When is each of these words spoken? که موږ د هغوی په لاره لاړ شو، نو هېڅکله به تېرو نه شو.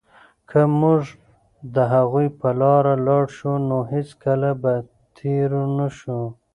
که 0.49 0.59
موږ 0.81 1.01
د 1.75 1.77
هغوی 1.93 2.27
په 2.39 2.49
لاره 2.61 2.93
لاړ 3.07 3.25
شو، 3.37 3.53
نو 3.69 3.77
هېڅکله 3.93 4.49
به 4.61 4.73
تېرو 5.17 5.63
نه 5.77 5.87
شو. 5.97 6.19